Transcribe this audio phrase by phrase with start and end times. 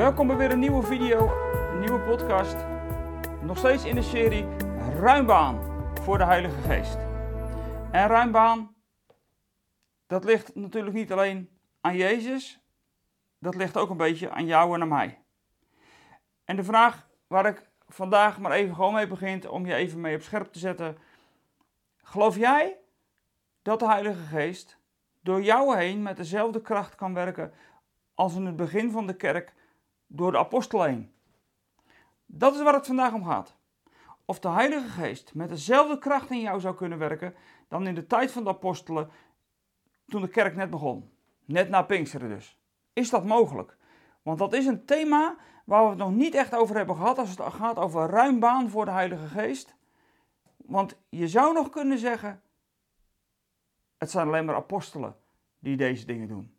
[0.00, 1.30] Welkom bij weer een nieuwe video,
[1.72, 2.56] een nieuwe podcast.
[3.42, 4.46] Nog steeds in de serie
[5.00, 5.60] Ruimbaan
[6.02, 6.96] voor de Heilige Geest.
[7.92, 8.74] En ruimbaan,
[10.06, 11.50] dat ligt natuurlijk niet alleen
[11.80, 12.62] aan Jezus,
[13.38, 15.22] dat ligt ook een beetje aan jou en aan mij.
[16.44, 20.16] En de vraag waar ik vandaag maar even gewoon mee begint om je even mee
[20.16, 20.98] op scherp te zetten.
[21.96, 22.76] Geloof jij
[23.62, 24.78] dat de Heilige Geest
[25.20, 27.52] door jou heen met dezelfde kracht kan werken
[28.14, 29.58] als in het begin van de kerk
[30.12, 31.12] door de apostelen heen?
[32.26, 33.56] Dat is waar het vandaag om gaat.
[34.24, 37.34] Of de Heilige Geest met dezelfde kracht in jou zou kunnen werken
[37.68, 39.10] dan in de tijd van de apostelen
[40.06, 41.10] toen de kerk net begon.
[41.44, 42.58] Net na Pinksteren dus.
[42.92, 43.76] Is dat mogelijk?
[44.22, 47.30] Want dat is een thema waar we het nog niet echt over hebben gehad als
[47.30, 49.74] het gaat over ruim baan voor de Heilige Geest.
[50.56, 52.42] Want je zou nog kunnen zeggen,
[53.98, 55.16] het zijn alleen maar apostelen
[55.58, 56.54] die deze dingen doen.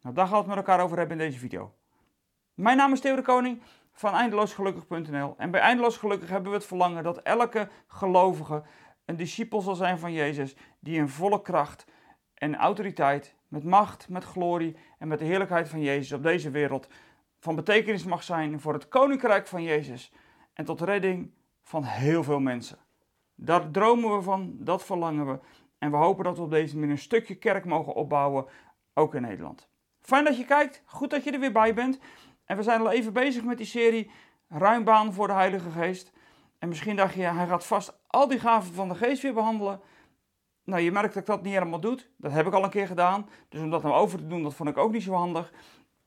[0.00, 1.74] Nou, daar gaan we het met elkaar over hebben in deze video.
[2.56, 3.60] Mijn naam is Theo de Koning
[3.92, 8.62] van eindeloosgelukkig.nl en bij Eindeloos Gelukkig hebben we het verlangen dat elke gelovige
[9.04, 11.86] een discipel zal zijn van Jezus die in volle kracht
[12.34, 16.88] en autoriteit, met macht, met glorie en met de heerlijkheid van Jezus op deze wereld
[17.38, 20.12] van betekenis mag zijn voor het koninkrijk van Jezus
[20.52, 21.30] en tot redding
[21.62, 22.78] van heel veel mensen.
[23.34, 25.38] Daar dromen we van, dat verlangen we
[25.78, 28.46] en we hopen dat we op deze manier een stukje kerk mogen opbouwen,
[28.94, 29.68] ook in Nederland.
[30.00, 31.98] Fijn dat je kijkt, goed dat je er weer bij bent.
[32.46, 34.10] En we zijn al even bezig met die serie
[34.48, 36.12] Ruimbaan voor de Heilige Geest.
[36.58, 39.80] En misschien dacht je, hij gaat vast al die gaven van de geest weer behandelen.
[40.64, 41.98] Nou, je merkt dat ik dat niet helemaal doe.
[42.16, 43.28] Dat heb ik al een keer gedaan.
[43.48, 45.52] Dus om dat nou over te doen, dat vond ik ook niet zo handig.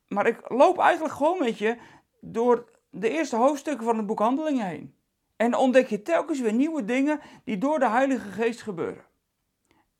[0.07, 1.77] Maar ik loop eigenlijk gewoon met je
[2.21, 4.95] door de eerste hoofdstukken van het boek Handelingen heen.
[5.35, 9.03] En ontdek je telkens weer nieuwe dingen die door de Heilige Geest gebeuren.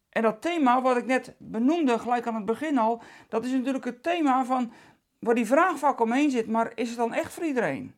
[0.09, 3.85] En dat thema wat ik net benoemde, gelijk aan het begin al, dat is natuurlijk
[3.85, 4.71] het thema van
[5.19, 7.95] waar die vraag vaak omheen zit, maar is het dan echt voor iedereen?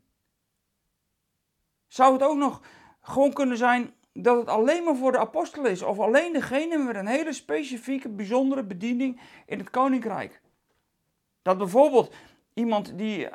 [1.87, 2.61] Zou het ook nog
[3.01, 6.95] gewoon kunnen zijn dat het alleen maar voor de apostelen is, of alleen degene met
[6.95, 10.41] een hele specifieke, bijzondere bediening in het koninkrijk?
[11.41, 12.15] Dat bijvoorbeeld
[12.53, 13.29] iemand die,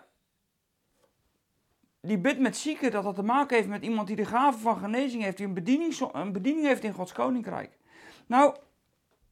[2.00, 4.78] die bidt met zieken, dat dat te maken heeft met iemand die de gave van
[4.78, 7.78] genezing heeft, die een bediening, een bediening heeft in Gods koninkrijk.
[8.26, 8.56] Nou,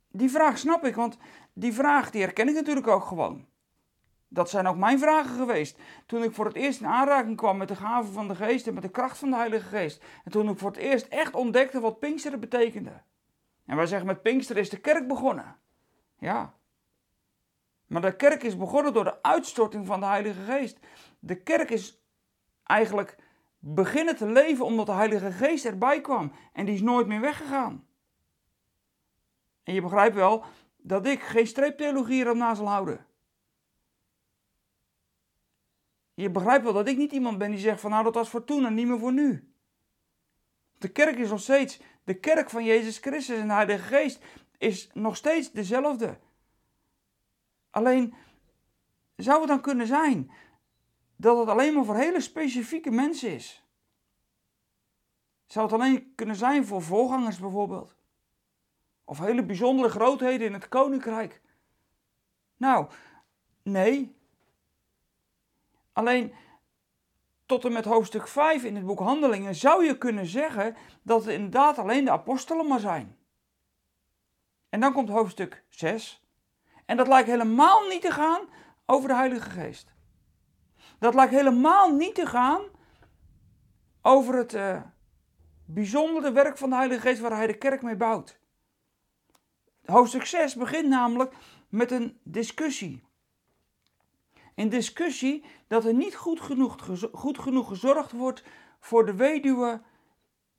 [0.09, 1.19] die vraag snap ik, want
[1.53, 3.47] die vraag die herken ik natuurlijk ook gewoon.
[4.35, 5.79] Dat zijn ook mijn vragen geweest.
[6.07, 8.75] Toen ik voor het eerst in aanraking kwam met de gave van de geest en
[8.75, 10.05] met de kracht van de Heilige Geest.
[10.25, 13.03] En toen ik voor het eerst echt ontdekte wat Pinksteren betekende.
[13.67, 15.57] En wij zeggen met Pinksteren is de kerk begonnen.
[16.19, 16.55] Ja.
[17.87, 20.79] Maar de kerk is begonnen door de uitstorting van de Heilige Geest.
[21.19, 22.03] De kerk is
[22.65, 23.17] eigenlijk
[23.59, 26.33] beginnen te leven omdat de Heilige Geest erbij kwam.
[26.53, 27.87] En die is nooit meer weggegaan.
[29.63, 30.45] En je begrijpt wel
[30.77, 33.07] dat ik geen streeptheologie erop na zal houden.
[36.15, 38.45] Je begrijpt wel dat ik niet iemand ben die zegt van nou dat was voor
[38.45, 39.53] toen en niet meer voor nu.
[40.79, 44.25] De kerk is nog steeds, de kerk van Jezus Christus en de Heilige Geest
[44.59, 46.19] is nog steeds dezelfde.
[47.71, 48.15] Alleen
[49.17, 50.31] zou het dan kunnen zijn
[51.17, 53.65] dat het alleen maar voor hele specifieke mensen is?
[55.47, 57.97] Zou het alleen kunnen zijn voor voorgangers bijvoorbeeld?
[59.05, 61.43] Of hele bijzondere grootheden in het koninkrijk?
[62.57, 62.91] Nou,
[63.63, 64.14] nee.
[65.95, 66.35] Alleen
[67.47, 71.35] tot en met hoofdstuk 5 in het boek Handelingen zou je kunnen zeggen dat het
[71.35, 73.17] inderdaad alleen de apostelen maar zijn.
[74.69, 76.25] En dan komt hoofdstuk 6.
[76.87, 78.41] En dat lijkt helemaal niet te gaan
[78.87, 79.95] over de Heilige Geest.
[80.99, 82.63] Dat lijkt helemaal niet te gaan
[84.03, 84.83] over het uh,
[85.65, 88.39] bijzondere werk van de Heilige Geest waar hij de kerk mee bouwt.
[89.85, 91.35] Hoofdstuk 6 begint namelijk
[91.69, 93.04] met een discussie.
[94.55, 96.77] Een discussie dat er niet goed genoeg,
[97.13, 98.43] goed genoeg gezorgd wordt
[98.81, 99.83] voor de weduwe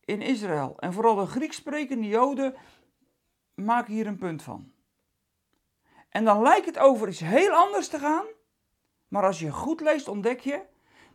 [0.05, 0.75] in Israël.
[0.79, 2.55] En vooral de Grieks sprekende Joden
[3.55, 4.71] maken hier een punt van.
[6.09, 8.25] En dan lijkt het over iets heel anders te gaan.
[9.07, 10.61] Maar als je goed leest, ontdek je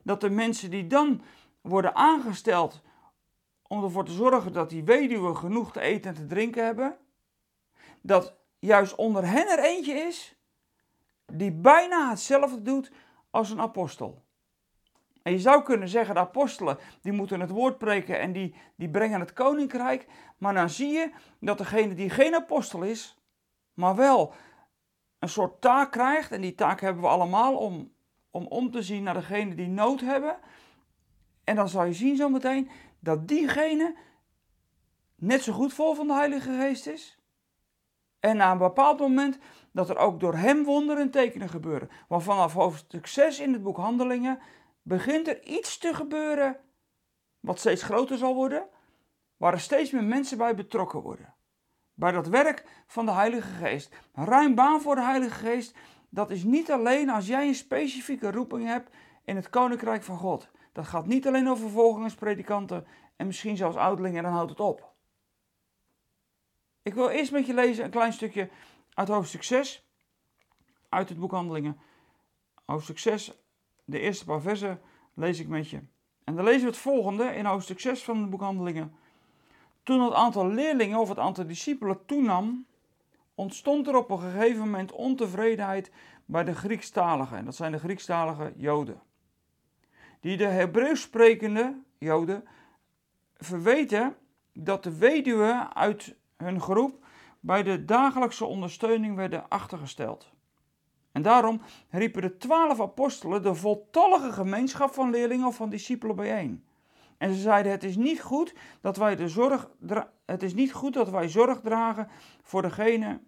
[0.02, 1.22] dat de mensen die dan
[1.60, 2.82] worden aangesteld
[3.62, 6.96] om ervoor te zorgen dat die weduwen genoeg te eten en te drinken hebben,
[8.00, 10.39] dat juist onder hen er eentje is
[11.32, 12.92] die bijna hetzelfde doet
[13.30, 14.22] als een apostel.
[15.22, 18.90] En je zou kunnen zeggen, de apostelen die moeten het woord preken en die, die
[18.90, 20.06] brengen het koninkrijk.
[20.38, 21.10] Maar dan zie je
[21.40, 23.18] dat degene die geen apostel is,
[23.74, 24.34] maar wel
[25.18, 26.32] een soort taak krijgt.
[26.32, 27.90] En die taak hebben we allemaal om
[28.30, 30.38] om, om te zien naar degene die nood hebben.
[31.44, 33.96] En dan zal je zien zometeen dat diegene
[35.14, 37.18] net zo goed vol van de Heilige Geest is.
[38.20, 39.38] En na een bepaald moment
[39.72, 41.90] dat er ook door hem wonderen en tekenen gebeuren.
[42.08, 44.38] Want vanaf hoofdstuk 6 in het boek Handelingen
[44.82, 46.56] begint er iets te gebeuren
[47.40, 48.66] wat steeds groter zal worden,
[49.36, 51.34] waar er steeds meer mensen bij betrokken worden.
[51.94, 53.94] Bij dat werk van de Heilige Geest.
[54.14, 55.76] Ruim baan voor de Heilige Geest,
[56.08, 58.90] dat is niet alleen als jij een specifieke roeping hebt
[59.24, 60.50] in het Koninkrijk van God.
[60.72, 62.86] Dat gaat niet alleen over vervolgingspredikanten
[63.16, 64.92] en misschien zelfs ouderlingen en dan houdt het op.
[66.82, 68.50] Ik wil eerst met je lezen een klein stukje
[69.00, 69.86] uit hoofdstuk 6,
[70.88, 71.78] uit het boek Handelingen.
[72.64, 73.32] Hoofdstuk 6,
[73.84, 74.80] de eerste paar versen
[75.14, 75.80] lees ik met je.
[76.24, 78.94] En dan lezen we het volgende in hoofdstuk 6 van het boek Handelingen.
[79.82, 82.66] Toen het aantal leerlingen of het aantal discipelen toenam,
[83.34, 85.90] ontstond er op een gegeven moment ontevredenheid
[86.24, 87.36] bij de Griekstaligen.
[87.36, 89.00] En dat zijn de Griekstalige Joden.
[90.20, 92.44] Die de Hebreeuws sprekende Joden
[93.36, 94.16] verweten
[94.52, 97.08] dat de weduwen uit hun groep
[97.40, 100.30] bij de dagelijkse ondersteuning werden achtergesteld.
[101.12, 106.64] En daarom riepen de twaalf apostelen de voltallige gemeenschap van leerlingen of van discipelen bijeen.
[107.18, 109.70] En ze zeiden: het is niet goed dat wij de zorg,
[110.24, 112.08] het is niet goed dat wij zorg dragen
[112.42, 113.20] voor degene,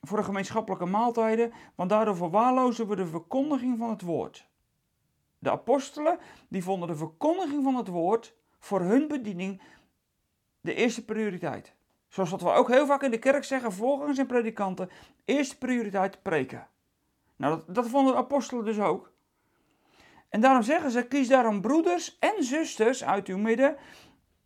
[0.00, 4.48] voor de gemeenschappelijke maaltijden, want daardoor verwaarlozen we de verkondiging van het woord.
[5.38, 9.62] De apostelen die vonden de verkondiging van het woord voor hun bediening
[10.60, 11.75] de eerste prioriteit.
[12.16, 14.90] Zoals wat we ook heel vaak in de kerk zeggen, volgens en predikanten,
[15.24, 16.68] eerste prioriteit preken.
[17.36, 19.12] Nou, dat, dat vonden de apostelen dus ook.
[20.28, 23.76] En daarom zeggen ze, kies daarom broeders en zusters uit uw midden.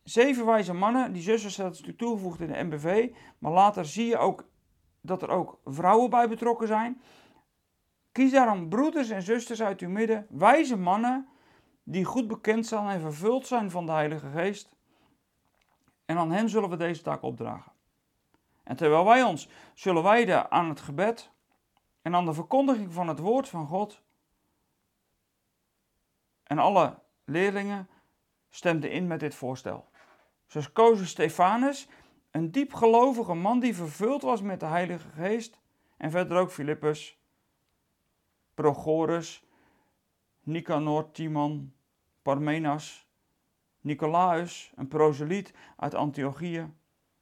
[0.02, 3.10] Zeven wijze mannen, die zusters dat natuurlijk toegevoegd in de MBV.
[3.38, 4.44] Maar later zie je ook
[5.00, 7.00] dat er ook vrouwen bij betrokken zijn.
[8.12, 11.28] Kies daarom broeders en zusters uit uw midden, wijze mannen,
[11.82, 14.78] die goed bekend zijn en vervuld zijn van de Heilige Geest.
[16.10, 17.72] En aan hen zullen we deze taak opdragen.
[18.62, 21.30] En terwijl wij ons zullen wijden aan het gebed
[22.02, 24.02] en aan de verkondiging van het woord van God,
[26.42, 27.88] en alle leerlingen
[28.48, 29.88] stemden in met dit voorstel.
[30.46, 31.88] Ze kozen Stefanus,
[32.30, 35.60] een diepgelovige man die vervuld was met de Heilige Geest,
[35.96, 37.18] en verder ook Filippus,
[38.54, 39.44] Prochorus,
[40.40, 41.74] Nicanor, Timon,
[42.22, 43.09] Parmenas,
[43.80, 46.72] Nicolaus, een proseliet uit Antiochië.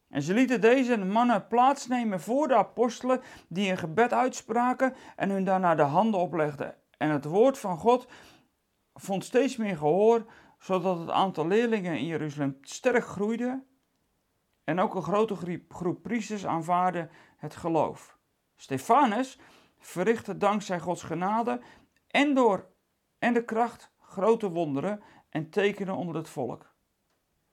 [0.08, 5.44] En ze lieten deze mannen plaatsnemen voor de apostelen, die een gebed uitspraken en hun
[5.44, 6.74] daarna de handen oplegden.
[6.96, 8.06] En het woord van God
[8.94, 10.24] vond steeds meer gehoor,
[10.58, 13.64] zodat het aantal leerlingen in Jeruzalem sterk groeide.
[14.64, 15.36] En ook een grote
[15.68, 18.18] groep priesters aanvaarde het geloof.
[18.56, 19.38] Stefanus
[19.78, 21.60] verrichtte dankzij Gods genade
[22.06, 22.70] en door
[23.18, 26.74] en de kracht grote wonderen en tekenen onder het volk.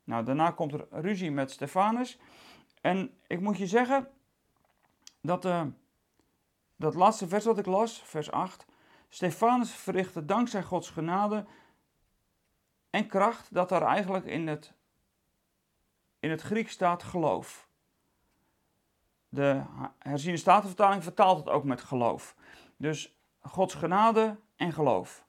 [0.03, 2.19] Nou, daarna komt er ruzie met Stefanus.
[2.81, 4.07] En ik moet je zeggen
[5.21, 5.65] dat uh,
[6.75, 8.65] dat laatste vers wat ik las, vers 8,
[9.09, 11.45] Stefanus verrichtte dankzij Gods genade
[12.89, 14.73] en kracht dat er eigenlijk in het,
[16.19, 17.67] in het Griek staat geloof.
[19.29, 19.63] De
[19.99, 22.35] herziene statenvertaling vertaalt het ook met geloof.
[22.77, 25.24] Dus Gods genade en geloof.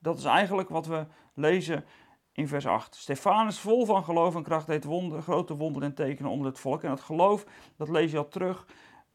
[0.00, 1.84] Dat is eigenlijk wat we lezen
[2.32, 2.94] in vers 8.
[2.94, 6.82] Stefanus, vol van geloof en kracht, deed wonder, grote wonderen en tekenen onder het volk.
[6.82, 8.66] En dat geloof, dat lees je al terug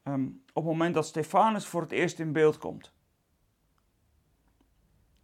[0.04, 2.94] um, op het moment dat Stefanus voor het eerst in beeld komt.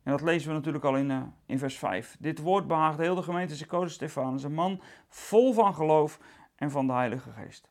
[0.02, 2.16] En dat lezen we natuurlijk al in, uh, in vers 5.
[2.18, 6.18] Dit woord behaagde heel de gemeente Secodes Stefanus, een man vol van geloof
[6.56, 7.70] en van de Heilige Geest.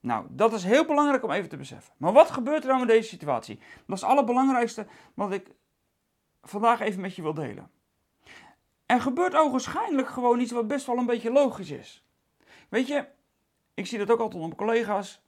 [0.00, 1.94] Nou, dat is heel belangrijk om even te beseffen.
[1.96, 3.58] Maar wat gebeurt er nou in deze situatie?
[3.86, 5.50] Dat is het allerbelangrijkste wat ik
[6.42, 7.70] vandaag even met je wil delen.
[8.86, 12.04] Er gebeurt ogenschijnlijk gewoon iets wat best wel een beetje logisch is.
[12.68, 13.06] Weet je,
[13.74, 15.22] ik zie dat ook altijd onder mijn collega's.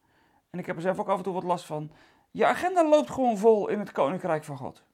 [0.51, 1.91] En ik heb er zelf ook af en toe wat last van.
[2.31, 4.85] Je agenda loopt gewoon vol in het Koninkrijk van God.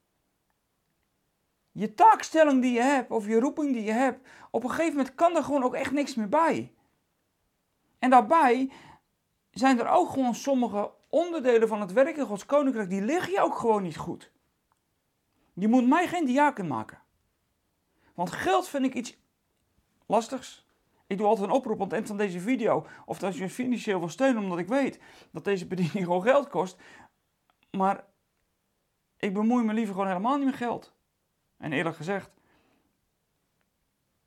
[1.72, 5.14] Je taakstelling die je hebt, of je roeping die je hebt, op een gegeven moment
[5.14, 6.72] kan er gewoon ook echt niks meer bij.
[7.98, 8.72] En daarbij
[9.50, 13.40] zijn er ook gewoon sommige onderdelen van het werk in Gods Koninkrijk, die liggen je
[13.40, 14.30] ook gewoon niet goed.
[15.58, 16.98] Je moet mij geen diaken maken.
[18.14, 19.16] Want geld vind ik iets
[20.06, 20.66] lastigs.
[21.06, 22.86] Ik doe altijd een oproep aan het eind van deze video.
[23.04, 25.00] Of als je financieel wil steunen, omdat ik weet
[25.32, 26.76] dat deze bediening gewoon geld kost.
[27.70, 28.04] Maar
[29.16, 30.94] ik bemoei me liever gewoon helemaal niet met geld.
[31.56, 32.30] En eerlijk gezegd,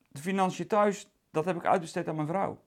[0.07, 2.61] de financiën thuis, dat heb ik uitbesteed aan mijn vrouw.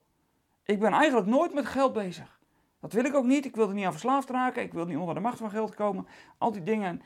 [0.63, 2.39] Ik ben eigenlijk nooit met geld bezig.
[2.79, 3.45] Dat wil ik ook niet.
[3.45, 4.63] Ik wil er niet aan verslaafd raken.
[4.63, 6.07] Ik wil niet onder de macht van geld komen.
[6.37, 7.01] Al die dingen.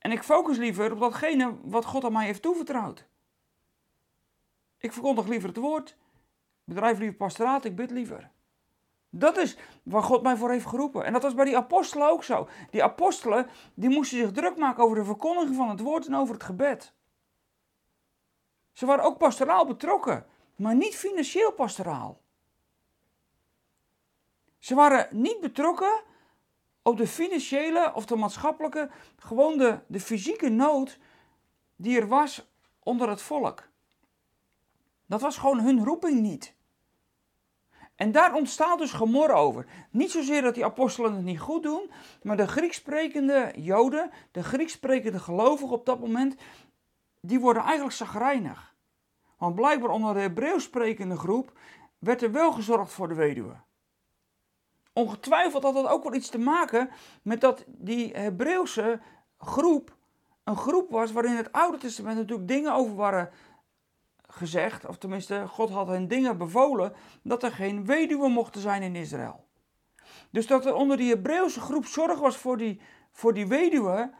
[0.00, 3.06] En ik focus liever op datgene wat God aan mij heeft toevertrouwd.
[4.78, 5.96] Ik verkondig liever het woord.
[6.64, 7.64] Bedrijf liever pastoraat.
[7.64, 8.30] Ik bid liever.
[9.10, 11.04] Dat is waar God mij voor heeft geroepen.
[11.04, 12.48] En dat was bij die apostelen ook zo.
[12.70, 16.34] Die apostelen die moesten zich druk maken over de verkondiging van het woord en over
[16.34, 16.92] het gebed.
[18.72, 20.26] Ze waren ook pastoraal betrokken,
[20.56, 22.20] maar niet financieel pastoraal.
[24.58, 26.02] Ze waren niet betrokken
[26.82, 30.98] op de financiële of de maatschappelijke, gewoon de, de fysieke nood
[31.76, 32.48] die er was
[32.82, 33.68] onder het volk.
[35.06, 36.54] Dat was gewoon hun roeping niet.
[37.94, 39.66] En daar ontstaat dus gemor over.
[39.90, 41.90] Niet zozeer dat die apostelen het niet goed doen,
[42.22, 46.34] maar de Grieks sprekende Joden, de Grieks sprekende gelovigen op dat moment,
[47.20, 48.74] die worden eigenlijk zagrijnig.
[49.38, 51.58] Want blijkbaar onder de Hebreeuws sprekende groep
[51.98, 53.56] werd er wel gezorgd voor de weduwe.
[54.92, 56.90] Ongetwijfeld had dat ook wel iets te maken
[57.22, 59.00] met dat die Hebreeuwse
[59.38, 59.96] groep
[60.44, 63.30] een groep was waarin het Oude Testament natuurlijk dingen over waren
[64.26, 66.92] gezegd, of tenminste, God had hen dingen bevolen,
[67.22, 69.44] dat er geen weduwe mochten zijn in Israël.
[70.30, 72.80] Dus dat er onder die Hebreeuwse groep zorg was voor die,
[73.12, 74.10] voor die weduwe,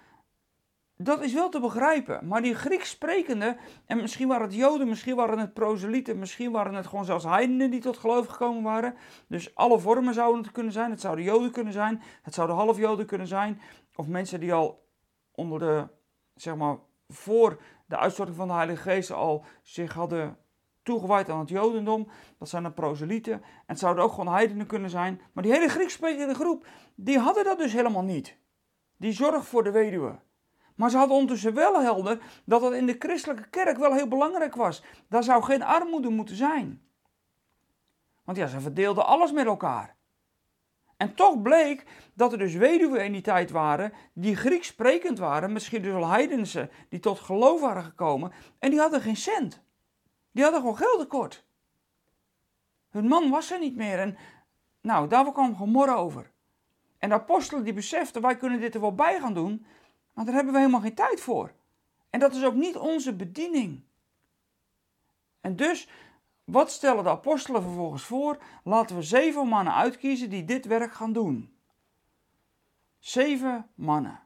[1.02, 2.26] dat is wel te begrijpen.
[2.26, 6.74] Maar die Grieks sprekende, en misschien waren het Joden, misschien waren het proselieten, misschien waren
[6.74, 8.94] het gewoon zelfs heidenen die tot geloof gekomen waren.
[9.26, 10.90] Dus alle vormen zouden het kunnen zijn.
[10.90, 13.60] Het zouden Joden kunnen zijn, het zouden half Joden kunnen zijn,
[13.94, 14.88] of mensen die al
[15.32, 15.86] onder de,
[16.34, 16.76] zeg maar,
[17.08, 20.36] voor de uitstorting van de Heilige Geest al zich hadden
[20.82, 22.08] toegewijd aan het Jodendom.
[22.38, 23.32] Dat zijn de proselieten.
[23.32, 25.20] En het zouden ook gewoon heidenen kunnen zijn.
[25.32, 28.36] Maar die hele Grieks sprekende groep, die hadden dat dus helemaal niet.
[28.96, 30.18] Die zorg voor de weduwe.
[30.80, 34.54] Maar ze hadden ondertussen wel helder dat dat in de christelijke kerk wel heel belangrijk
[34.54, 34.82] was.
[35.08, 36.82] Daar zou geen armoede moeten zijn.
[38.24, 39.96] Want ja, ze verdeelden alles met elkaar.
[40.96, 41.84] En toch bleek
[42.14, 46.08] dat er dus weduwen in die tijd waren die Grieks sprekend waren, misschien dus al
[46.08, 49.62] heidense, die tot geloof waren gekomen en die hadden geen cent.
[50.32, 51.44] Die hadden gewoon geld tekort.
[52.90, 54.16] Hun man was er niet meer en
[54.80, 56.30] nou, daar kwam gemor over.
[56.98, 59.66] En de apostelen die beseften, wij kunnen dit er wel bij gaan doen,
[60.20, 61.52] maar daar hebben we helemaal geen tijd voor.
[62.10, 63.80] En dat is ook niet onze bediening.
[65.40, 65.88] En dus
[66.44, 68.38] wat stellen de apostelen vervolgens voor?
[68.64, 71.54] Laten we zeven mannen uitkiezen die dit werk gaan doen.
[72.98, 74.20] Zeven mannen.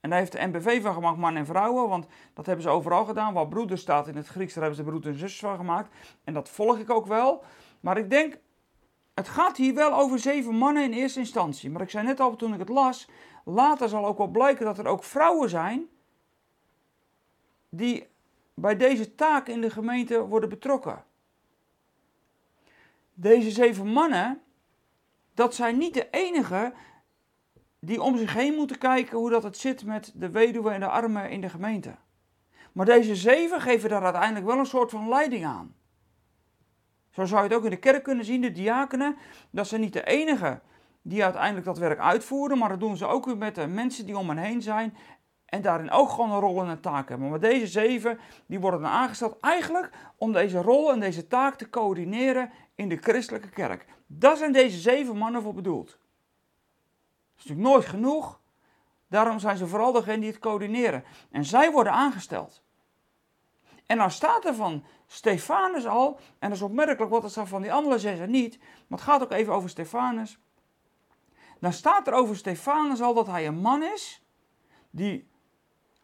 [0.00, 3.04] En daar heeft de NBV van gemaakt, mannen en vrouwen, want dat hebben ze overal
[3.04, 3.34] gedaan.
[3.34, 5.94] Waar broeder staat in het Grieks, daar hebben ze broeder en zus van gemaakt.
[6.24, 7.44] En dat volg ik ook wel.
[7.80, 8.38] Maar ik denk,
[9.20, 11.70] het gaat hier wel over zeven mannen in eerste instantie.
[11.70, 13.08] Maar ik zei net al toen ik het las,
[13.44, 15.88] later zal ook wel blijken dat er ook vrouwen zijn
[17.68, 18.08] die
[18.54, 21.04] bij deze taak in de gemeente worden betrokken
[23.20, 24.40] deze zeven mannen,
[25.34, 26.74] dat zijn niet de enigen
[27.78, 30.86] die om zich heen moeten kijken hoe dat het zit met de weduwe en de
[30.86, 31.94] armen in de gemeente.
[32.72, 35.74] Maar deze zeven geven daar uiteindelijk wel een soort van leiding aan.
[37.10, 39.16] Zo zou je het ook in de kerk kunnen zien, de diakenen,
[39.50, 40.60] dat zijn niet de enigen
[41.02, 44.18] die uiteindelijk dat werk uitvoeren, maar dat doen ze ook weer met de mensen die
[44.18, 44.96] om hen heen zijn
[45.50, 47.28] en daarin ook gewoon een rol en een taak hebben.
[47.28, 51.68] Maar deze zeven, die worden dan aangesteld eigenlijk om deze rol en deze taak te
[51.68, 53.86] coördineren in de christelijke kerk.
[54.06, 55.86] Daar zijn deze zeven mannen voor bedoeld.
[55.86, 55.98] Dat
[57.36, 58.40] is natuurlijk nooit genoeg.
[59.08, 61.04] Daarom zijn ze vooral degene die het coördineren.
[61.30, 62.62] En zij worden aangesteld.
[63.90, 67.62] En dan staat er van Stefanus al, en dat is opmerkelijk, wat er staat van
[67.62, 70.38] die andere zes niet, maar het gaat ook even over Stefanus.
[71.58, 74.22] Dan staat er over Stefanus al dat hij een man is
[74.90, 75.28] die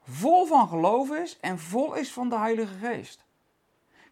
[0.03, 3.25] vol van geloof is en vol is van de Heilige Geest.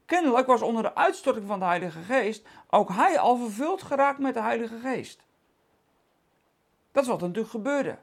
[0.04, 4.34] Kennelijk was onder de uitstorting van de Heilige Geest ook hij al vervuld geraakt met
[4.34, 5.24] de Heilige Geest.
[6.92, 7.98] Dat is wat er natuurlijk gebeurde.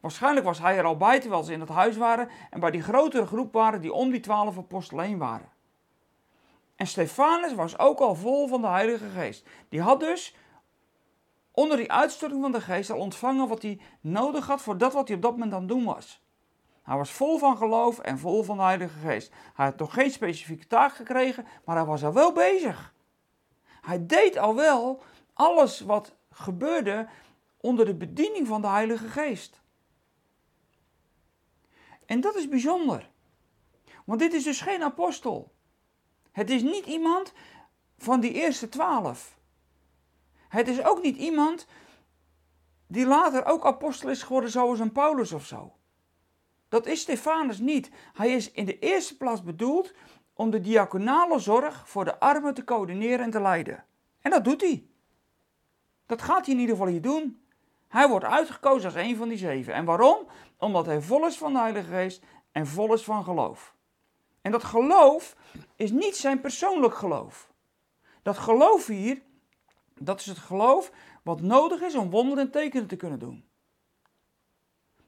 [0.00, 2.82] Waarschijnlijk was hij er al bij terwijl ze in het huis waren en bij die
[2.82, 5.48] grotere groep waren die om die twaalf apostelen heen waren.
[6.76, 9.46] En Stefanus was ook al vol van de Heilige Geest.
[9.68, 10.36] Die had dus
[11.50, 15.08] onder die uitstorting van de Geest al ontvangen wat hij nodig had voor dat wat
[15.08, 16.24] hij op dat moment aan het doen was.
[16.82, 19.32] Hij was vol van geloof en vol van de Heilige Geest.
[19.54, 22.94] Hij had nog geen specifieke taak gekregen, maar hij was al wel bezig.
[23.80, 27.08] Hij deed al wel alles wat gebeurde
[27.60, 29.60] onder de bediening van de Heilige Geest.
[32.06, 33.10] En dat is bijzonder.
[34.04, 35.52] Want dit is dus geen apostel.
[36.32, 37.32] Het is niet iemand
[37.98, 39.38] van die eerste twaalf.
[40.48, 41.66] Het is ook niet iemand
[42.86, 45.72] die later ook apostel is geworden zoals een Paulus of zo.
[46.68, 47.90] Dat is Stefanus niet.
[48.12, 49.92] Hij is in de eerste plaats bedoeld
[50.32, 53.84] om de diaconale zorg voor de armen te coördineren en te leiden.
[54.20, 54.86] En dat doet hij.
[56.06, 57.45] Dat gaat hij in ieder geval hier doen.
[57.88, 59.74] Hij wordt uitgekozen als een van die zeven.
[59.74, 60.26] En waarom?
[60.58, 63.74] Omdat hij vol is van de Heilige Geest en vol is van geloof.
[64.42, 65.36] En dat geloof
[65.76, 67.52] is niet zijn persoonlijk geloof.
[68.22, 69.22] Dat geloof hier
[69.98, 73.44] Dat is het geloof wat nodig is om wonderen en tekenen te kunnen doen.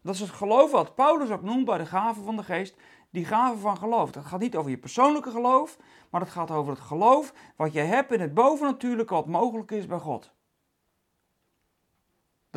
[0.03, 2.77] Dat is het geloof wat Paulus ook noemt bij de gaven van de geest,
[3.11, 4.11] die gaven van geloof.
[4.11, 5.77] Dat gaat niet over je persoonlijke geloof,
[6.11, 9.87] maar het gaat over het geloof wat je hebt in het bovennatuurlijke wat mogelijk is
[9.87, 10.33] bij God.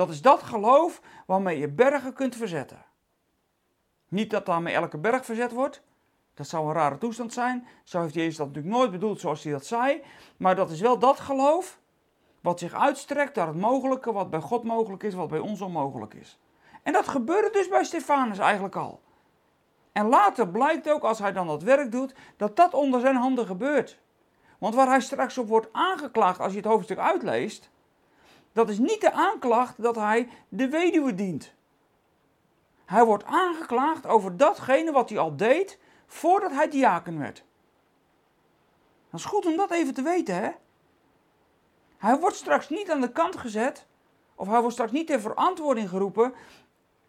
[0.02, 2.86] Dat is dat geloof waarmee je bergen kunt verzetten.
[4.08, 5.82] Niet dat daarmee elke berg verzet wordt.
[6.34, 7.68] Dat zou een rare toestand zijn.
[7.84, 10.04] Zo heeft Jezus dat natuurlijk nooit bedoeld zoals hij dat zei.
[10.38, 11.80] Maar dat is wel dat geloof
[12.40, 16.14] wat zich uitstrekt naar het mogelijke wat bij God mogelijk is, wat bij ons onmogelijk
[16.14, 16.40] is.
[16.84, 19.02] En dat gebeurde dus bij Stefanus eigenlijk al.
[19.92, 23.46] En later blijkt ook, als hij dan dat werk doet, dat dat onder zijn handen
[23.46, 24.00] gebeurt.
[24.58, 27.70] Want waar hij straks op wordt aangeklaagd, als je het hoofdstuk uitleest,
[28.54, 31.54] dat is niet de aanklacht dat hij de weduwe dient.
[32.86, 37.44] Hij wordt aangeklaagd over datgene wat hij al deed voordat hij diaken werd.
[39.10, 40.52] Dat is goed om dat even te weten, hè?
[41.98, 43.88] Hij wordt straks niet aan de kant gezet,
[44.36, 46.34] of hij wordt straks niet ter verantwoording geroepen,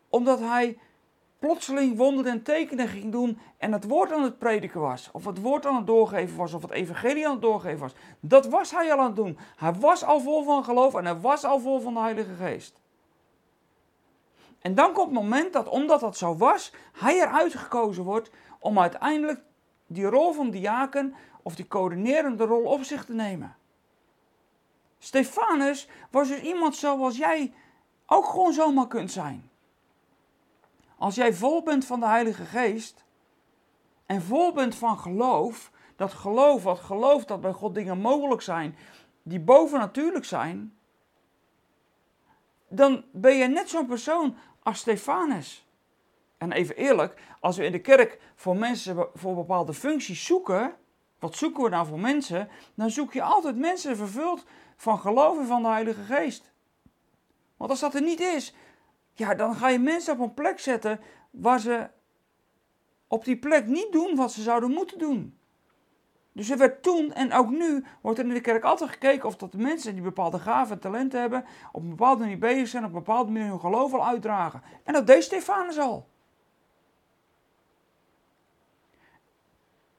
[0.09, 0.79] omdat hij
[1.43, 5.41] plotseling wonderen en tekenen ging doen en het woord aan het prediken was, of het
[5.41, 7.93] woord aan het doorgeven was, of het evangelie aan het doorgeven was.
[8.21, 9.39] Dat was hij al aan het doen.
[9.57, 12.81] Hij was al vol van geloof en hij was al vol van de Heilige Geest.
[14.61, 18.79] En dan komt het moment dat, omdat dat zo was, hij eruit gekozen wordt om
[18.79, 19.41] uiteindelijk
[19.87, 23.57] die rol van diaken of die coördinerende rol op zich te nemen.
[24.99, 27.55] Stefanus was dus iemand zoals jij
[28.07, 29.51] ook gewoon zomaar kunt zijn.
[31.03, 33.05] Als jij vol bent van de Heilige Geest
[34.07, 38.77] en vol bent van geloof, dat geloof wat gelooft dat bij God dingen mogelijk zijn
[39.23, 40.77] die bovennatuurlijk zijn,
[42.69, 45.67] dan ben je net zo'n persoon als Stefanus.
[46.39, 50.75] En even eerlijk, als we in de kerk voor mensen voor bepaalde functies zoeken,
[51.19, 52.49] wat zoeken we nou voor mensen?
[52.75, 54.45] Dan zoek je altijd mensen vervuld
[54.77, 56.53] van geloof en van de Heilige Geest.
[57.57, 58.55] Want als dat er niet is,
[59.15, 61.89] ja, dan ga je mensen op een plek zetten waar ze
[63.07, 65.39] op die plek niet doen wat ze zouden moeten doen.
[66.33, 69.37] Dus er werd toen en ook nu wordt er in de kerk altijd gekeken of
[69.37, 72.85] dat de mensen die bepaalde gaven en talenten hebben, op een bepaalde manier bezig zijn,
[72.85, 74.63] op een bepaalde manier hun geloof al uitdragen.
[74.85, 76.09] En dat deed Stefanus al.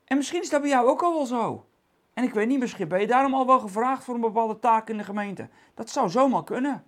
[0.05, 1.65] En misschien is dat bij jou ook al wel zo.
[2.13, 4.89] En ik weet niet, misschien ben je daarom al wel gevraagd voor een bepaalde taak
[4.89, 5.49] in de gemeente.
[5.73, 6.83] Dat zou zomaar kunnen.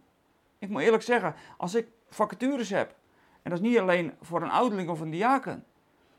[0.59, 2.95] Ik moet eerlijk zeggen, als ik vacatures heb,
[3.41, 5.65] en dat is niet alleen voor een ouderling of een diaken,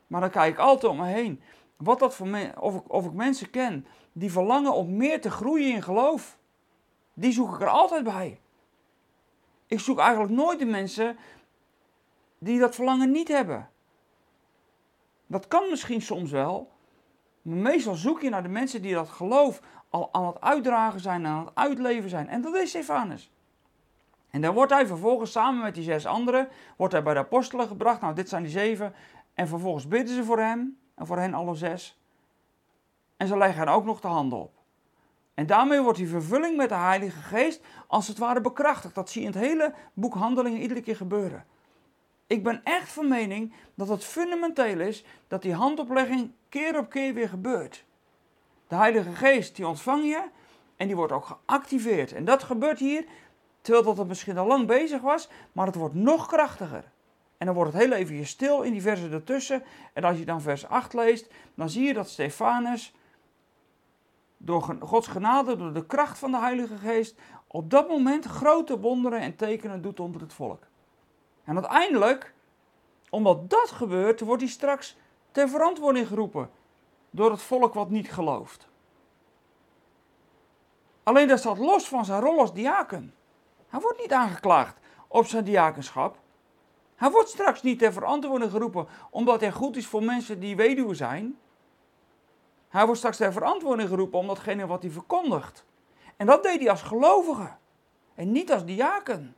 [0.06, 1.40] maar dan kijk ik altijd om me heen.
[1.76, 5.74] Wat dat voor of, ik, of ik mensen ken die verlangen om meer te groeien
[5.74, 6.38] in geloof.
[7.14, 8.40] Die zoek ik er altijd bij.
[9.66, 11.16] Ik zoek eigenlijk nooit de mensen
[12.38, 13.70] die dat verlangen niet hebben.
[15.26, 16.70] Dat kan misschien soms wel,
[17.42, 21.26] maar meestal zoek je naar de mensen die dat geloof al aan het uitdragen zijn,
[21.26, 22.28] aan het uitleven zijn.
[22.28, 23.30] En dat is Stefanus.
[24.36, 27.68] En dan wordt hij vervolgens samen met die zes anderen, wordt hij bij de apostelen
[27.68, 28.00] gebracht.
[28.00, 28.94] Nou, dit zijn die zeven.
[29.34, 32.00] En vervolgens bidden ze voor hem en voor hen alle zes.
[33.16, 34.52] En ze leggen hen ook nog de handen op.
[35.34, 38.94] En daarmee wordt die vervulling met de Heilige Geest als het ware bekrachtigd.
[38.94, 41.44] Dat zie je in het hele boek Handelingen iedere keer gebeuren.
[42.26, 47.14] Ik ben echt van mening dat het fundamenteel is dat die handoplegging keer op keer
[47.14, 47.84] weer gebeurt.
[48.68, 50.22] De Heilige Geest die ontvang je
[50.76, 52.12] en die wordt ook geactiveerd.
[52.12, 53.04] En dat gebeurt hier
[53.66, 56.84] terwijl dat het misschien al lang bezig was, maar het wordt nog krachtiger.
[57.38, 59.62] En dan wordt het heel even stil in die versen ertussen.
[59.92, 62.94] En als je dan vers 8 leest, dan zie je dat Stefanus
[64.36, 69.20] door Gods genade, door de kracht van de Heilige Geest, op dat moment grote wonderen
[69.20, 70.62] en tekenen doet onder het volk.
[71.44, 72.34] En uiteindelijk,
[73.10, 74.96] omdat dat gebeurt, wordt hij straks
[75.32, 76.50] ter verantwoording geroepen
[77.10, 78.68] door het volk wat niet gelooft.
[81.02, 83.15] Alleen dat staat los van zijn rol als diaken.
[83.76, 86.18] Hij wordt niet aangeklaagd op zijn diakenschap.
[86.94, 90.94] Hij wordt straks niet ter verantwoording geroepen omdat hij goed is voor mensen die weduwe
[90.94, 91.38] zijn.
[92.68, 95.64] Hij wordt straks ter verantwoording geroepen om datgene wat hij verkondigt.
[96.16, 97.48] En dat deed hij als gelovige
[98.14, 99.36] en niet als diaken.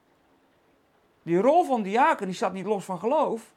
[1.22, 3.52] Die rol van diaken die staat niet los van geloof,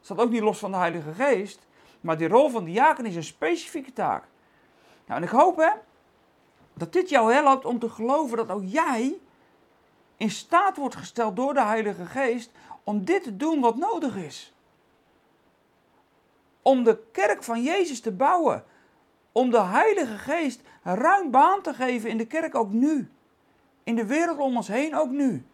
[0.00, 1.66] staat ook niet los van de Heilige Geest,
[2.00, 4.24] maar die rol van diaken is een specifieke taak.
[5.06, 5.70] Nou, en ik hoop hè,
[6.74, 9.18] dat dit jou helpt om te geloven dat ook jij
[10.16, 12.50] in staat wordt gesteld door de Heilige Geest
[12.84, 14.54] om dit te doen wat nodig is.
[16.62, 18.64] Om de kerk van Jezus te bouwen.
[19.32, 23.10] Om de Heilige Geest ruim baan te geven in de kerk ook nu.
[23.84, 25.46] In de wereld om ons heen ook nu.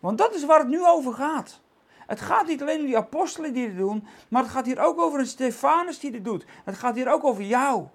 [0.00, 1.60] Want dat is waar het nu over gaat.
[2.06, 4.98] Het gaat niet alleen om die apostelen die dit doen, maar het gaat hier ook
[4.98, 6.44] over een Stefanus die dit doet.
[6.64, 7.86] Het gaat hier ook over jou.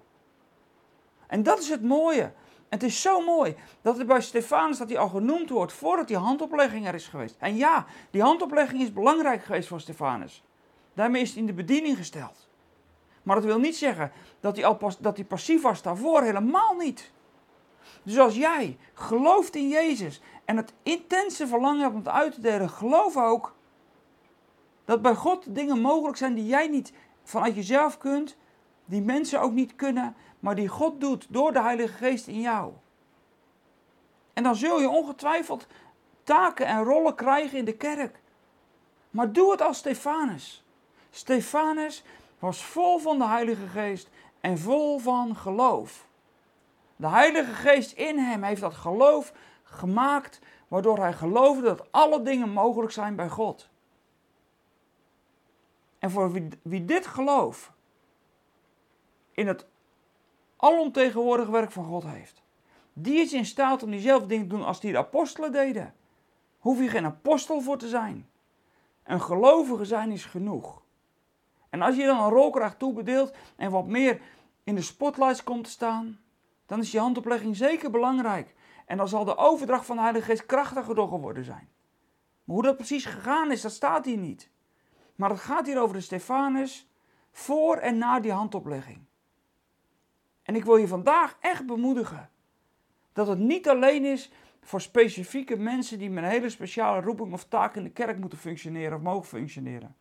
[1.26, 2.32] En dat is het mooie.
[2.72, 6.16] Het is zo mooi dat het bij Stefanus dat hij al genoemd wordt voordat die
[6.16, 7.36] handoplegging er is geweest.
[7.38, 10.44] En ja, die handoplegging is belangrijk geweest voor Stefanus.
[10.94, 12.48] Daarmee is hij in de bediening gesteld.
[13.22, 16.74] Maar dat wil niet zeggen dat hij, al pas, dat hij passief was daarvoor, helemaal
[16.74, 17.10] niet.
[18.02, 22.40] Dus als jij gelooft in Jezus en het intense verlangen hebt om het uit te
[22.40, 23.54] delen, geloof ook
[24.84, 28.36] dat bij God dingen mogelijk zijn die jij niet vanuit jezelf kunt,
[28.84, 32.72] die mensen ook niet kunnen, maar die God doet door de Heilige Geest in jou.
[34.32, 35.66] En dan zul je ongetwijfeld
[36.22, 38.20] taken en rollen krijgen in de kerk.
[39.10, 40.64] Maar doe het als Stefanus.
[41.10, 42.04] Stefanus
[42.38, 44.08] was vol van de Heilige Geest
[44.40, 46.06] en vol van geloof.
[46.96, 52.48] De Heilige Geest in hem heeft dat geloof gemaakt, waardoor hij geloofde dat alle dingen
[52.48, 53.68] mogelijk zijn bij God.
[55.98, 57.72] En voor wie, wie dit geloof
[59.32, 59.66] in het
[60.62, 62.42] alomtegenwoordig werk van God heeft,
[62.92, 65.94] die is in staat om diezelfde dingen te doen als die de apostelen deden.
[66.58, 68.28] Hoef je geen apostel voor te zijn.
[69.04, 70.82] Een gelovige zijn is genoeg.
[71.70, 74.20] En als je dan een rol krijgt toebedeeld en wat meer
[74.64, 76.20] in de spotlights komt te staan,
[76.66, 78.54] dan is die handoplegging zeker belangrijk.
[78.86, 81.68] En dan zal de overdracht van de Heilige Geest krachtiger door geworden zijn.
[82.44, 84.50] Maar hoe dat precies gegaan is, dat staat hier niet.
[85.14, 86.88] Maar het gaat hier over de Stefanus
[87.32, 89.04] voor en na die handoplegging.
[90.42, 92.30] En ik wil je vandaag echt bemoedigen
[93.12, 97.44] dat het niet alleen is voor specifieke mensen die met een hele speciale roeping of
[97.44, 99.96] taak in de kerk moeten functioneren of mogen functioneren.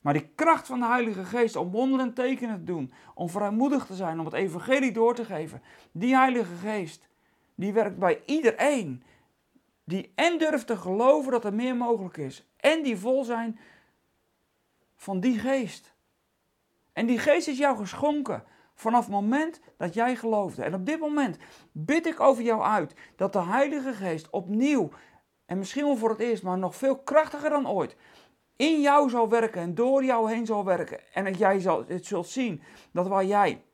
[0.00, 3.86] Maar die kracht van de Heilige Geest om wonderen en tekenen te doen, om vrijmoedig
[3.86, 7.08] te zijn, om het evangelie door te geven, die Heilige Geest,
[7.54, 9.02] die werkt bij iedereen
[9.84, 13.58] die en durft te geloven dat er meer mogelijk is en die vol zijn
[14.96, 15.94] van die geest.
[16.92, 18.44] En die geest is jou geschonken
[18.76, 20.62] vanaf het moment dat jij geloofde.
[20.62, 21.38] En op dit moment
[21.72, 24.90] bid ik over jou uit dat de Heilige Geest opnieuw,
[25.46, 27.96] en misschien wel voor het eerst, maar nog veel krachtiger dan ooit,
[28.56, 31.00] in jou zal werken en door jou heen zal werken.
[31.12, 32.62] En dat jij zal, het zult zien
[32.92, 33.64] dat waar jij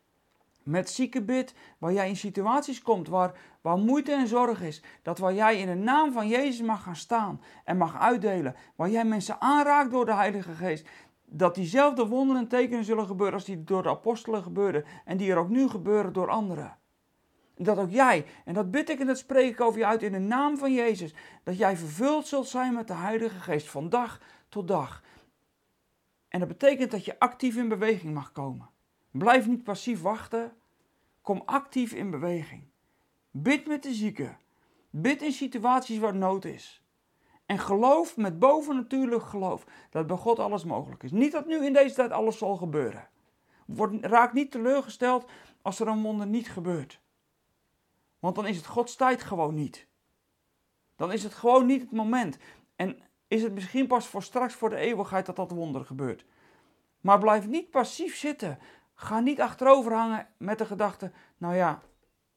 [0.63, 5.19] met zieke bidt, waar jij in situaties komt waar, waar moeite en zorg is, dat
[5.19, 9.05] waar jij in de naam van Jezus mag gaan staan en mag uitdelen, waar jij
[9.05, 10.89] mensen aanraakt door de Heilige Geest,
[11.33, 15.31] dat diezelfde wonderen en tekenen zullen gebeuren als die door de apostelen gebeurden en die
[15.31, 16.77] er ook nu gebeuren door anderen.
[17.57, 20.13] Dat ook jij, en dat bid ik en dat spreek ik over je uit in
[20.13, 24.21] de naam van Jezus, dat jij vervuld zult zijn met de Heilige Geest van dag
[24.49, 25.03] tot dag.
[26.29, 28.71] En dat betekent dat je actief in beweging mag komen.
[29.11, 30.53] Blijf niet passief wachten,
[31.21, 32.63] kom actief in beweging.
[33.31, 34.39] Bid met de zieken,
[34.91, 36.82] bid in situaties waar nood is.
[37.53, 41.11] En geloof met bovennatuurlijk geloof dat bij God alles mogelijk is.
[41.11, 43.09] Niet dat nu in deze tijd alles zal gebeuren.
[43.67, 45.31] Word, raak niet teleurgesteld
[45.63, 47.01] als er een wonder niet gebeurt.
[48.19, 49.87] Want dan is het Gods tijd gewoon niet.
[50.97, 52.39] Dan is het gewoon niet het moment.
[52.77, 56.25] En is het misschien pas voor straks, voor de eeuwigheid, dat dat wonder gebeurt.
[57.01, 58.59] Maar blijf niet passief zitten.
[58.95, 61.83] Ga niet achterover hangen met de gedachte: nou ja,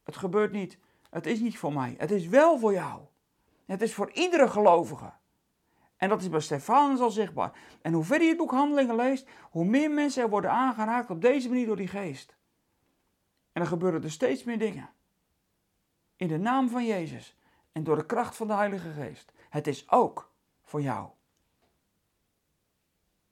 [0.04, 0.78] het gebeurt niet.
[1.10, 1.96] Het is niet voor mij.
[1.98, 3.02] Het is wel voor jou.
[3.66, 5.14] Het is voor iedere gelovige.
[5.98, 7.60] En dat is bij Stefanus al zichtbaar.
[7.82, 11.22] En hoe verder je het boek Handelingen leest, hoe meer mensen er worden aangeraakt op
[11.22, 12.36] deze manier door die geest.
[13.52, 14.90] En er gebeuren er steeds meer dingen.
[16.16, 17.38] In de naam van Jezus
[17.72, 19.32] en door de kracht van de Heilige Geest.
[19.50, 20.32] Het is ook
[20.64, 21.10] voor jou.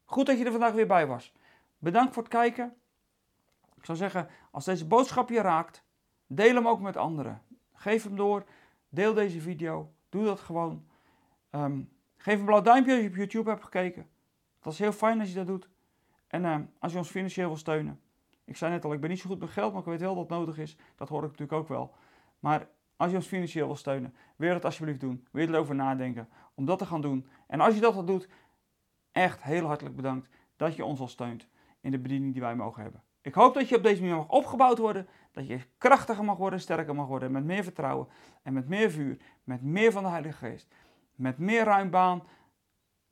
[0.05, 1.33] Goed dat je er vandaag weer bij was.
[1.77, 2.75] Bedankt voor het kijken.
[3.77, 5.83] Ik zou zeggen, als deze boodschap je raakt,
[6.27, 7.41] deel hem ook met anderen.
[7.73, 8.45] Geef hem door,
[8.89, 9.93] deel deze video.
[10.13, 10.85] Doe dat gewoon.
[11.49, 11.81] Ehm,
[12.17, 14.07] geef een blauw duimpje als je op YouTube hebt gekeken.
[14.59, 15.69] Dat is heel fijn als je dat doet.
[16.27, 17.99] En ehm, als je ons financieel wil steunen.
[18.45, 20.15] Ik zei net al, ik ben niet zo goed met geld, maar ik weet wel
[20.15, 20.77] dat het nodig is.
[20.95, 21.93] Dat hoor ik natuurlijk ook wel.
[22.39, 25.27] Maar als je ons financieel wil steunen, wil je dat alsjeblieft doen.
[25.31, 27.27] Wil je erover nadenken om dat te gaan doen.
[27.47, 28.27] En als je dat al doet,
[29.11, 31.47] echt heel hartelijk bedankt dat je ons al steunt
[31.81, 33.03] in de bediening die wij mogen hebben.
[33.23, 35.07] Ik hoop dat je op deze manier mag opgebouwd worden.
[35.31, 37.31] Dat je krachtiger mag worden, sterker mag worden.
[37.31, 38.07] Met meer vertrouwen
[38.43, 39.17] en met meer vuur.
[39.43, 40.67] Met meer van de Heilige Geest.
[41.15, 42.23] Met meer ruim baan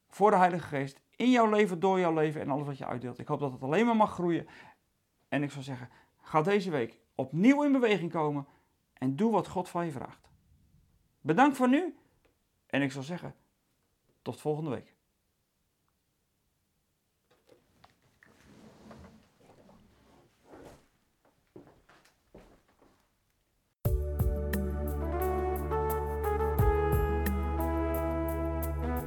[0.07, 1.01] voor de Heilige Geest.
[1.15, 3.19] In jouw leven, door jouw leven en alles wat je uitdeelt.
[3.19, 4.47] Ik hoop dat het alleen maar mag groeien.
[5.27, 5.89] En ik zou zeggen,
[6.21, 8.47] ga deze week opnieuw in beweging komen.
[8.93, 10.29] En doe wat God van je vraagt.
[11.21, 11.97] Bedankt voor nu.
[12.67, 13.35] En ik zou zeggen,
[14.21, 14.95] tot volgende week.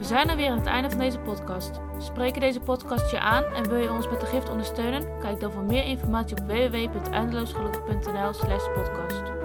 [0.05, 1.81] We zijn er weer aan het einde van deze podcast.
[1.99, 5.19] Spreken deze podcast je aan en wil je ons met de gift ondersteunen?
[5.21, 9.43] Kijk dan voor meer informatie op www.eindeloosgelukkig.nl slash podcast.